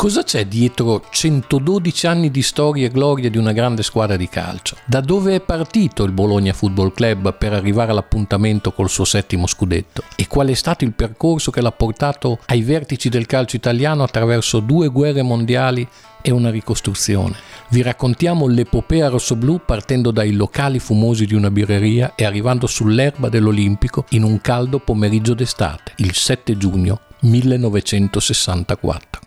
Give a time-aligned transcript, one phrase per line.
[0.00, 4.78] Cosa c'è dietro 112 anni di storia e gloria di una grande squadra di calcio?
[4.86, 10.02] Da dove è partito il Bologna Football Club per arrivare all'appuntamento col suo settimo scudetto?
[10.16, 14.60] E qual è stato il percorso che l'ha portato ai vertici del calcio italiano attraverso
[14.60, 15.86] due guerre mondiali
[16.22, 17.36] e una ricostruzione?
[17.68, 24.06] Vi raccontiamo l'epopea rossoblù partendo dai locali fumosi di una birreria e arrivando sull'erba dell'Olimpico
[24.12, 29.19] in un caldo pomeriggio d'estate, il 7 giugno 1964.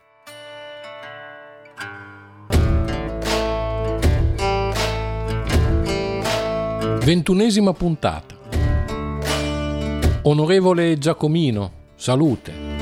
[7.03, 8.33] Ventunesima puntata.
[10.21, 12.72] Onorevole Giacomino, salute.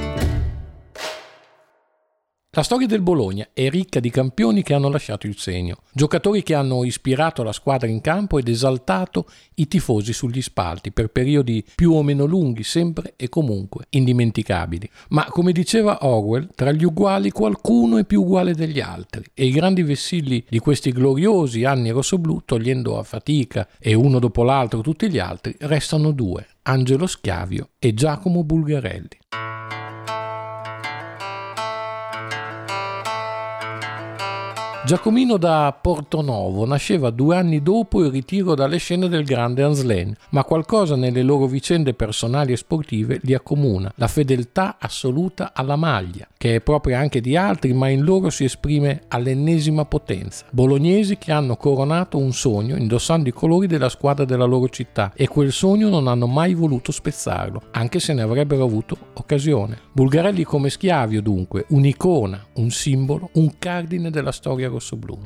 [2.54, 6.54] La storia del Bologna è ricca di campioni che hanno lasciato il segno, giocatori che
[6.54, 11.94] hanno ispirato la squadra in campo ed esaltato i tifosi sugli spalti per periodi più
[11.94, 14.90] o meno lunghi, sempre e comunque indimenticabili.
[15.12, 19.52] Ma come diceva Orwell, tra gli uguali qualcuno è più uguale degli altri e i
[19.52, 25.10] grandi vessilli di questi gloriosi anni rossoblù, togliendo a fatica e uno dopo l'altro tutti
[25.10, 29.20] gli altri, restano due, Angelo Schiavio e Giacomo Bulgarelli.
[34.84, 40.44] Giacomino da Portonovo nasceva due anni dopo il ritiro dalle scene del grande Anslen, ma
[40.44, 46.56] qualcosa nelle loro vicende personali e sportive li accomuna, la fedeltà assoluta alla maglia, che
[46.56, 50.46] è propria anche di altri, ma in loro si esprime all'ennesima potenza.
[50.50, 55.28] Bolognesi che hanno coronato un sogno indossando i colori della squadra della loro città e
[55.28, 59.78] quel sogno non hanno mai voluto spezzarlo, anche se ne avrebbero avuto occasione.
[59.92, 65.18] Bulgarelli come Schiavio dunque, un'icona, un simbolo, un cardine della storia rossoblù.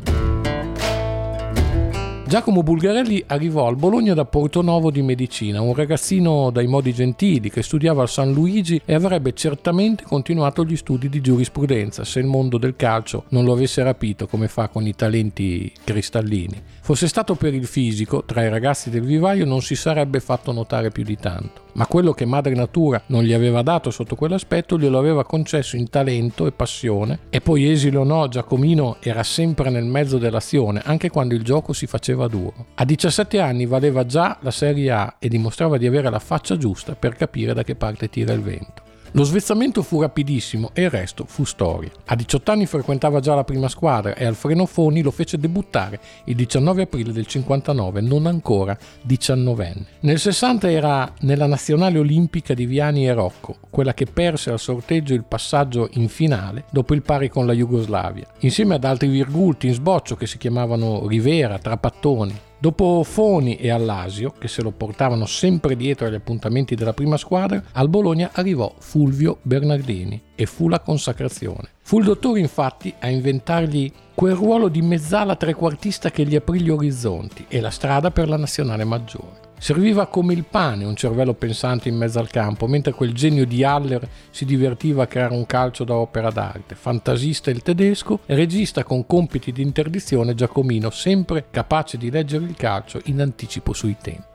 [2.27, 7.61] Giacomo Bulgarelli arrivò al Bologna da Portonovo di Medicina, un ragazzino dai modi gentili che
[7.61, 12.57] studiava al San Luigi e avrebbe certamente continuato gli studi di giurisprudenza se il mondo
[12.57, 16.59] del calcio non lo avesse rapito come fa con i talenti cristallini.
[16.81, 20.89] Fosse stato per il fisico, tra i ragazzi del vivaio non si sarebbe fatto notare
[20.89, 24.97] più di tanto ma quello che madre natura non gli aveva dato sotto quell'aspetto glielo
[24.97, 29.85] aveva concesso in talento e passione e poi esile o no Giacomino era sempre nel
[29.85, 32.67] mezzo dell'azione anche quando il gioco si faceva duro.
[32.75, 36.95] A 17 anni valeva già la Serie A e dimostrava di avere la faccia giusta
[36.95, 38.84] per capire da che parte tira il vento.
[39.15, 41.89] Lo svezzamento fu rapidissimo e il resto fu storia.
[42.07, 46.35] A 18 anni frequentava già la prima squadra e Alfredo Foni lo fece debuttare il
[46.35, 48.77] 19 aprile del 59, non ancora
[49.07, 49.85] 19enne.
[50.01, 55.13] Nel 60 era nella nazionale olimpica di Viani e Rocco, quella che perse al sorteggio
[55.13, 59.75] il passaggio in finale dopo il pari con la Jugoslavia, insieme ad altri virgulti in
[59.75, 65.75] sboccio che si chiamavano Rivera, Trapattoni, Dopo Foni e Allasio, che se lo portavano sempre
[65.75, 71.69] dietro agli appuntamenti della prima squadra, al Bologna arrivò Fulvio Bernardini e fu la consacrazione.
[71.81, 76.69] Fu il dottore infatti a inventargli quel ruolo di mezzala trequartista che gli aprì gli
[76.69, 79.44] orizzonti e la strada per la nazionale maggiore.
[79.65, 83.63] Serviva come il pane un cervello pensante in mezzo al campo, mentre quel genio di
[83.63, 86.75] Haller si divertiva a creare un calcio da opera d'arte.
[86.75, 93.01] Fantasista il tedesco, regista con compiti di interdizione Giacomino, sempre capace di leggere il calcio
[93.05, 94.34] in anticipo sui tempi.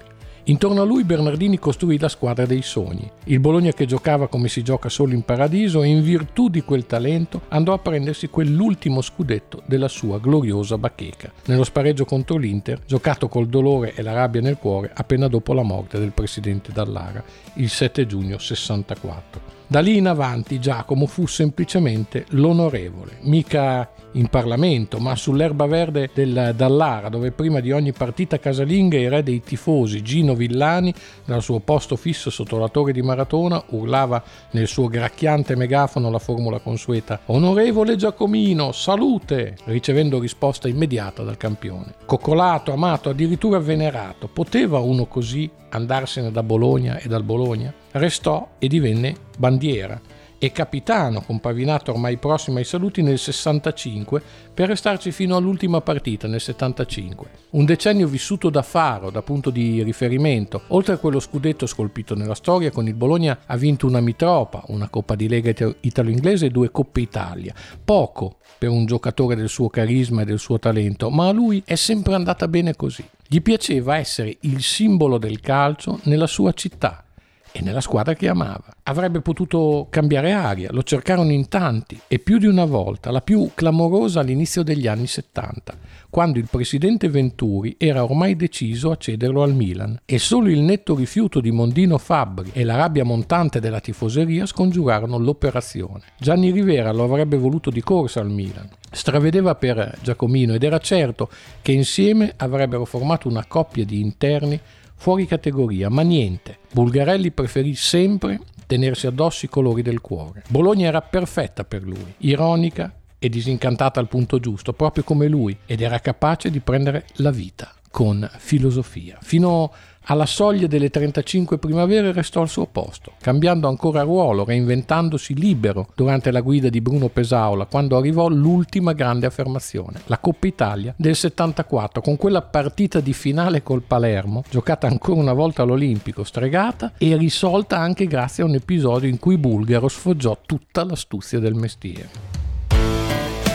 [0.51, 3.09] Intorno a lui Bernardini costruì la squadra dei sogni.
[3.27, 6.87] Il Bologna che giocava come si gioca solo in paradiso e in virtù di quel
[6.87, 13.29] talento andò a prendersi quell'ultimo scudetto della sua gloriosa bacheca, nello spareggio contro l'Inter, giocato
[13.29, 17.23] col dolore e la rabbia nel cuore appena dopo la morte del presidente Dallara,
[17.55, 19.59] il 7 giugno 64.
[19.69, 26.53] Da lì in avanti Giacomo fu semplicemente l'onorevole, mica in Parlamento, ma sull'erba verde del
[26.57, 30.93] Dallara, dove prima di ogni partita casalinga il re dei tifosi, Gino Villani,
[31.25, 34.23] dal suo posto fisso sotto la torre di Maratona, urlava
[34.53, 39.57] nel suo gracchiante megafono la formula consueta Onorevole Giacomino, salute!
[39.65, 41.95] ricevendo risposta immediata dal campione.
[42.05, 47.73] Coccolato, amato, addirittura venerato, poteva uno così andarsene da Bologna e dal Bologna?
[47.93, 50.01] Restò e divenne bandiera
[50.43, 54.23] e capitano con Pavinato ormai prossimo ai saluti nel 65
[54.55, 57.29] per restarci fino all'ultima partita nel 75.
[57.51, 60.63] Un decennio vissuto da faro, da punto di riferimento.
[60.69, 64.89] Oltre a quello scudetto scolpito nella storia, con il Bologna ha vinto una Mitropa, una
[64.89, 67.55] Coppa di Lega italo-inglese e due Coppe Italia.
[67.85, 71.75] Poco per un giocatore del suo carisma e del suo talento, ma a lui è
[71.75, 73.05] sempre andata bene così.
[73.27, 77.05] Gli piaceva essere il simbolo del calcio nella sua città
[77.53, 78.65] e nella squadra che amava.
[78.85, 83.51] Avrebbe potuto cambiare aria, lo cercarono in tanti e più di una volta, la più
[83.55, 85.75] clamorosa all'inizio degli anni 70,
[86.11, 90.95] quando il presidente Venturi era ormai deciso a cederlo al Milan e solo il netto
[90.95, 96.03] rifiuto di Mondino Fabbri e la rabbia montante della tifoseria scongiurarono l'operazione.
[96.19, 98.69] Gianni Rivera lo avrebbe voluto di corsa al Milan.
[98.93, 101.31] Stravedeva per Giacomino ed era certo
[101.63, 104.61] che insieme avrebbero formato una coppia di interni
[105.01, 106.59] fuori categoria, ma niente.
[106.73, 110.43] Bulgarelli preferì sempre tenersi addosso i colori del cuore.
[110.49, 115.81] Bologna era perfetta per lui, ironica e disincantata al punto giusto, proprio come lui, ed
[115.81, 119.17] era capace di prendere la vita con filosofia.
[119.23, 119.73] Fino
[120.05, 126.31] alla soglia delle 35 primavere restò al suo posto, cambiando ancora ruolo, reinventandosi libero durante
[126.31, 132.01] la guida di Bruno Pesaola, quando arrivò l'ultima grande affermazione, la Coppa Italia del 74,
[132.01, 137.79] con quella partita di finale col Palermo, giocata ancora una volta all'Olimpico, stregata e risolta
[137.79, 142.40] anche grazie a un episodio in cui Bulgaro sfoggiò tutta l'astuzia del mestiere.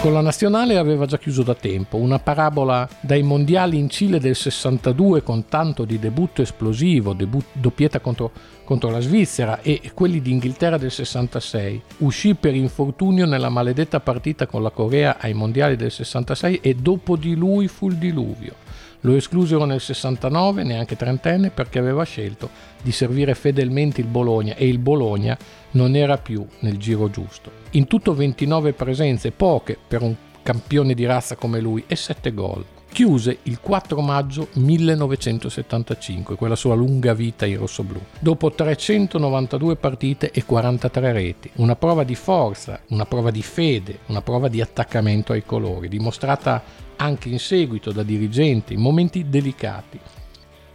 [0.05, 4.35] Con la nazionale aveva già chiuso da tempo, una parabola dai mondiali in Cile del
[4.35, 8.31] 62 con tanto di debutto esplosivo, debut, doppietta contro,
[8.65, 11.81] contro la Svizzera e quelli d'Inghilterra del 66.
[11.97, 17.15] Uscì per infortunio nella maledetta partita con la Corea ai mondiali del 66 e dopo
[17.15, 18.64] di lui fu il diluvio.
[19.05, 22.49] Lo esclusero nel 69, neanche trentenne, perché aveva scelto
[22.81, 25.37] di servire fedelmente il Bologna e il Bologna
[25.71, 27.51] non era più nel giro giusto.
[27.71, 32.65] In tutto 29 presenze, poche per un campione di razza come lui, e 7 gol.
[32.95, 40.45] Chiuse il 4 maggio 1975, quella sua lunga vita in rossoblù, dopo 392 partite e
[40.45, 41.51] 43 reti.
[41.55, 46.63] Una prova di forza, una prova di fede, una prova di attaccamento ai colori, dimostrata
[46.95, 49.99] anche in seguito da dirigenti in momenti delicati.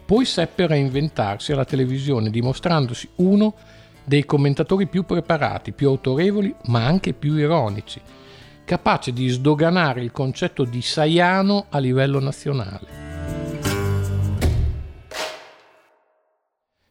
[0.05, 3.55] Poi seppe reinventarsi alla televisione, dimostrandosi uno
[4.05, 7.99] dei commentatori più preparati, più autorevoli, ma anche più ironici,
[8.71, 12.87] capace di sdoganare il concetto di Saiano a livello nazionale.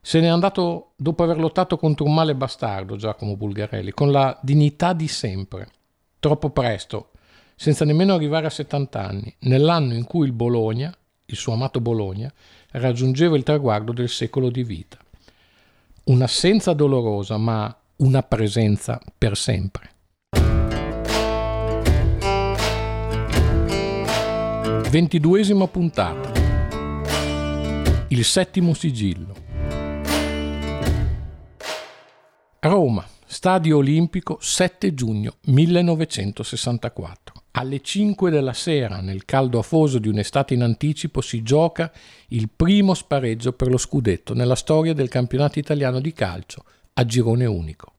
[0.02, 4.92] Se n'è andato dopo aver lottato contro un male bastardo Giacomo Bulgarelli, con la dignità
[4.92, 5.70] di sempre,
[6.20, 7.12] troppo presto,
[7.56, 10.94] senza nemmeno arrivare a 70 anni, nell'anno in cui il Bologna,
[11.28, 12.30] il suo amato Bologna,
[12.72, 14.98] raggiungeva il traguardo del secolo di vita
[16.04, 19.92] un'assenza dolorosa, ma una presenza per sempre.
[24.90, 26.32] Ventiduesima puntata.
[28.08, 29.36] Il settimo sigillo.
[32.60, 37.44] Roma, Stadio Olimpico, 7 giugno 1964.
[37.52, 41.92] Alle 5 della sera, nel caldo afoso di un'estate in anticipo, si gioca
[42.30, 46.64] il primo spareggio per lo scudetto nella storia del campionato italiano di calcio
[46.94, 47.94] a girone unico.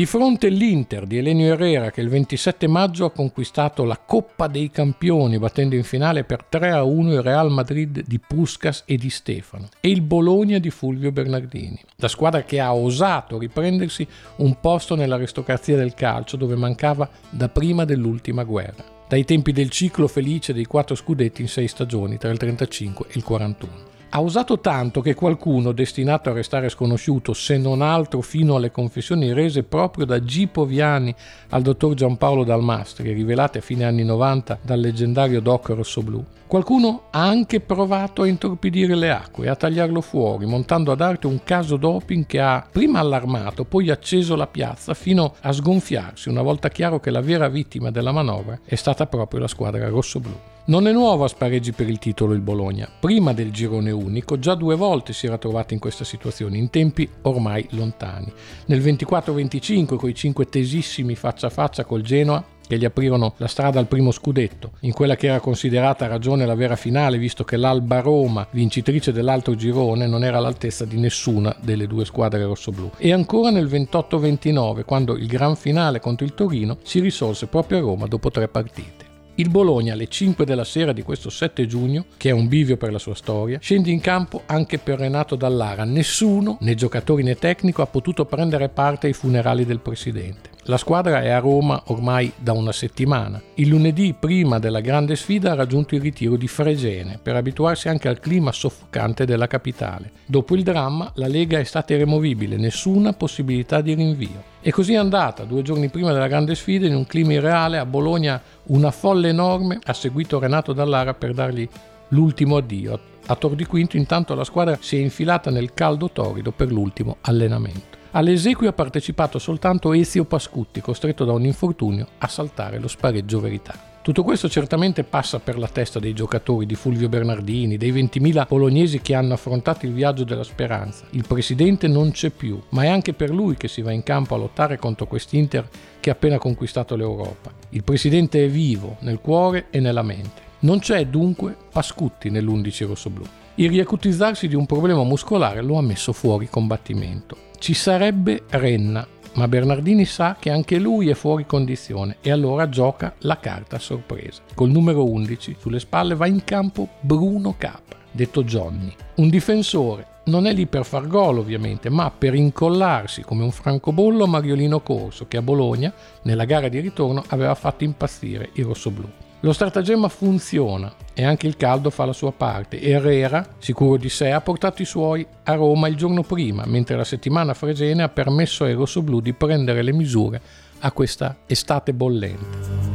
[0.00, 4.70] Di fronte l'Inter di Elenio Herrera che il 27 maggio ha conquistato la Coppa dei
[4.70, 9.90] Campioni battendo in finale per 3-1 il Real Madrid di Puskas e di Stefano e
[9.90, 15.92] il Bologna di Fulvio Bernardini, la squadra che ha osato riprendersi un posto nell'aristocrazia del
[15.92, 21.42] calcio dove mancava da prima dell'ultima guerra, dai tempi del ciclo felice dei quattro scudetti
[21.42, 23.99] in sei stagioni tra il 35 e il 41.
[24.12, 29.32] Ha usato tanto che qualcuno, destinato a restare sconosciuto, se non altro fino alle confessioni
[29.32, 31.14] rese proprio da Gipo Viani
[31.50, 37.24] al dottor Giampaolo Dalmastri, rivelate a fine anni 90 dal leggendario Doc Rossoblù, qualcuno ha
[37.24, 42.26] anche provato a intorpidire le acque, a tagliarlo fuori, montando ad arte un caso doping
[42.26, 47.12] che ha prima allarmato, poi acceso la piazza fino a sgonfiarsi una volta chiaro che
[47.12, 50.34] la vera vittima della manovra è stata proprio la squadra rossoblù.
[50.66, 52.88] Non è nuovo a spareggi per il titolo il Bologna.
[53.00, 57.08] Prima del girone unico già due volte si era trovato in questa situazione, in tempi
[57.22, 58.30] ormai lontani.
[58.66, 63.48] Nel 24-25 con i cinque tesissimi faccia a faccia col Genoa che gli aprirono la
[63.48, 67.42] strada al primo scudetto, in quella che era considerata a ragione la vera finale, visto
[67.42, 72.92] che l'Alba Roma, vincitrice dell'altro girone, non era all'altezza di nessuna delle due squadre rossoblù.
[72.96, 77.80] E ancora nel 28-29, quando il gran finale contro il Torino si risolse proprio a
[77.80, 79.09] Roma dopo tre partite.
[79.36, 82.92] Il Bologna alle 5 della sera di questo 7 giugno, che è un bivio per
[82.92, 85.84] la sua storia, scende in campo anche per Renato Dallara.
[85.84, 90.49] Nessuno, né giocatori né tecnico, ha potuto prendere parte ai funerali del presidente.
[90.64, 93.40] La squadra è a Roma ormai da una settimana.
[93.54, 98.08] Il lunedì, prima della grande sfida, ha raggiunto il ritiro di Fregene per abituarsi anche
[98.08, 100.12] al clima soffocante della capitale.
[100.26, 104.42] Dopo il dramma, la Lega è stata irremovibile, nessuna possibilità di rinvio.
[104.60, 107.86] E così è andata, due giorni prima della grande sfida, in un clima irreale, a
[107.86, 111.66] Bologna una folla enorme ha seguito Renato Dallara per dargli
[112.08, 113.00] l'ultimo addio.
[113.26, 117.16] A Tor di Quinto intanto la squadra si è infilata nel caldo torido per l'ultimo
[117.22, 117.99] allenamento.
[118.12, 123.38] Alle esequie ha partecipato soltanto Ezio Pascutti, costretto da un infortunio a saltare lo spareggio
[123.38, 123.72] verità.
[124.02, 129.00] Tutto questo certamente passa per la testa dei giocatori di Fulvio Bernardini, dei 20.000 bolognesi
[129.00, 131.04] che hanno affrontato il viaggio della speranza.
[131.10, 134.34] Il presidente non c'è più, ma è anche per lui che si va in campo
[134.34, 135.68] a lottare contro quest'Inter
[136.00, 137.52] che ha appena conquistato l'Europa.
[137.68, 140.48] Il presidente è vivo nel cuore e nella mente.
[140.60, 143.24] Non c'è dunque Pascutti nell'11 rossoblù.
[143.54, 147.49] Il riacutizzarsi di un problema muscolare lo ha messo fuori combattimento.
[147.60, 153.12] Ci sarebbe Renna, ma Bernardini sa che anche lui è fuori condizione e allora gioca
[153.18, 154.40] la carta sorpresa.
[154.54, 160.06] Col numero 11 sulle spalle va in campo Bruno Capra, detto Johnny, un difensore.
[160.24, 165.28] Non è lì per far gol ovviamente, ma per incollarsi come un francobollo Mariolino Corso
[165.28, 169.06] che a Bologna, nella gara di ritorno, aveva fatto impazzire i rossoblù.
[169.42, 172.78] Lo stratagemma funziona e anche il caldo fa la sua parte.
[172.78, 177.04] Herrera, sicuro di sé, ha portato i suoi a Roma il giorno prima, mentre la
[177.04, 180.42] settimana fresene ha permesso ai rossoblù di prendere le misure
[180.80, 182.88] a questa estate bollente.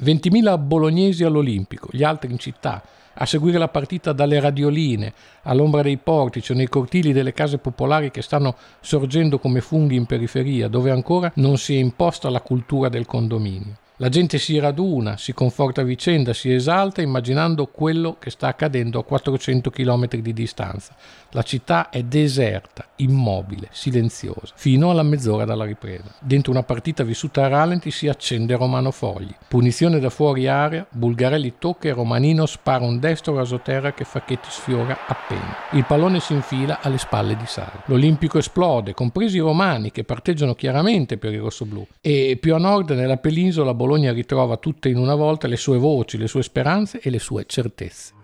[0.00, 2.82] 20.000 bolognesi all'Olimpico, gli altri in città,
[3.20, 8.10] a seguire la partita dalle radioline, all'ombra dei portici o nei cortili delle case popolari
[8.10, 12.88] che stanno sorgendo come funghi in periferia, dove ancora non si è imposta la cultura
[12.88, 13.76] del condominio.
[14.00, 19.00] La gente si raduna, si conforta a vicenda, si esalta immaginando quello che sta accadendo
[19.00, 20.94] a 400 km di distanza.
[21.32, 26.14] La città è deserta, immobile, silenziosa, fino alla mezz'ora dalla ripresa.
[26.20, 29.34] Dentro una partita vissuta a rallenti si accende Romano Fogli.
[29.48, 34.96] Punizione da fuori area, Bulgarelli tocca e Romanino spara un destro rasoterra che Facchetti sfiora
[35.08, 35.56] appena.
[35.72, 37.82] Il pallone si infila alle spalle di Sara.
[37.86, 41.84] L'Olimpico esplode, compresi i romani che parteggiano chiaramente per i rossoblù.
[42.00, 46.18] E più a nord, nella penisola, Bologna ritrova tutte in una volta le sue voci,
[46.18, 48.14] le sue speranze e le sue certezze.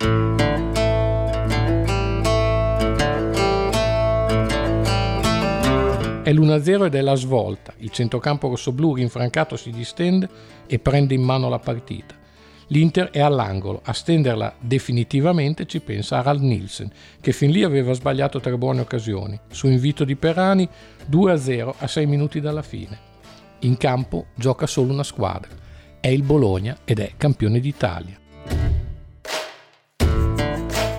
[6.23, 7.75] È l'1-0 ed è la svolta.
[7.79, 10.29] Il centrocampo rossoblù rinfrancato si distende
[10.67, 12.15] e prende in mano la partita.
[12.69, 16.91] L'Inter è all'angolo, a stenderla definitivamente ci pensa Harald Nielsen,
[17.21, 19.39] che fin lì aveva sbagliato tre buone occasioni.
[19.51, 20.67] Su invito di Perani,
[21.11, 23.14] 2-0 a 6 minuti dalla fine.
[23.65, 25.49] In campo gioca solo una squadra.
[25.99, 28.19] È il Bologna ed è campione d'Italia.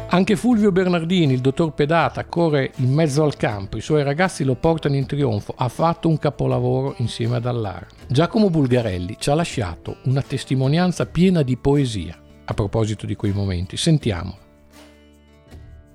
[0.07, 4.55] Anche Fulvio Bernardini, il dottor Pedata, corre in mezzo al campo, i suoi ragazzi lo
[4.55, 7.85] portano in trionfo, ha fatto un capolavoro insieme ad Allar.
[8.07, 13.77] Giacomo Bulgarelli ci ha lasciato una testimonianza piena di poesia a proposito di quei momenti.
[13.77, 14.37] Sentiamo.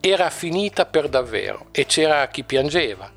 [0.01, 3.11] Era finita per davvero e c'era chi piangeva,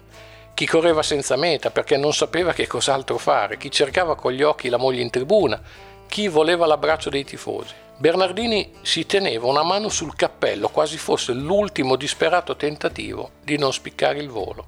[0.53, 4.69] chi correva senza meta perché non sapeva che cos'altro fare, chi cercava con gli occhi
[4.69, 5.60] la moglie in tribuna,
[6.07, 7.74] chi voleva l'abbraccio dei tifosi.
[7.98, 14.19] Bernardini si teneva una mano sul cappello, quasi fosse l'ultimo disperato tentativo di non spiccare
[14.19, 14.67] il volo.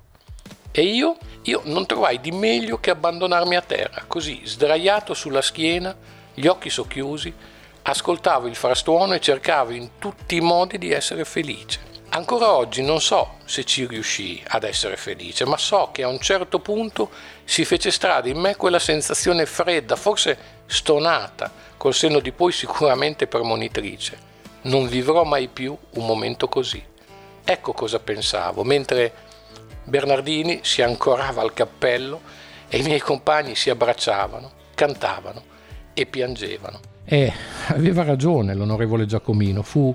[0.72, 1.18] E io?
[1.44, 5.96] Io non trovai di meglio che abbandonarmi a terra, così, sdraiato sulla schiena,
[6.34, 7.34] gli occhi socchiusi,
[7.84, 11.95] ascoltavo il frastuono e cercavo in tutti i modi di essere felice.
[12.16, 16.20] Ancora oggi non so se ci riuscii ad essere felice, ma so che a un
[16.20, 17.10] certo punto
[17.44, 23.28] si fece strada in me quella sensazione fredda, forse stonata, col senno di poi sicuramente
[23.28, 24.18] premonitrice.
[24.62, 26.82] Non vivrò mai più un momento così.
[27.44, 29.12] Ecco cosa pensavo, mentre
[29.84, 32.22] Bernardini si ancorava al cappello
[32.70, 35.44] e i miei compagni si abbracciavano, cantavano
[35.94, 36.80] e piangevano.
[37.04, 37.34] E
[37.68, 39.94] aveva ragione l'onorevole Giacomino, fu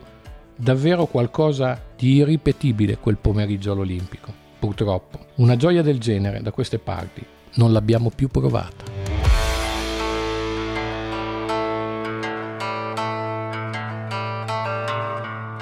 [0.60, 4.32] davvero qualcosa di irripetibile quel pomeriggio all'Olimpico.
[4.58, 7.24] Purtroppo, una gioia del genere da queste parti
[7.54, 8.84] non l'abbiamo più provata.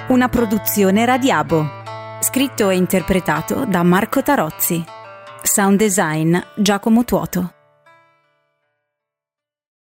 [0.09, 1.77] Una produzione Radiabo.
[2.19, 4.83] Scritto e interpretato da Marco Tarozzi.
[5.41, 7.58] Sound design Giacomo Tuoto.